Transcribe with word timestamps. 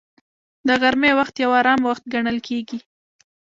د 0.67 0.69
غرمې 0.81 1.11
وخت 1.19 1.35
یو 1.43 1.51
آرام 1.61 1.81
وخت 1.89 2.03
ګڼل 2.13 2.37
کېږي 2.47 2.79